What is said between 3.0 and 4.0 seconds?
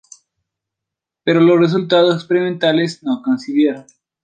no coincidieron.